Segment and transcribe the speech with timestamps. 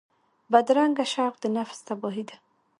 [0.51, 2.35] بدرنګه شوق د نفس تباهي ده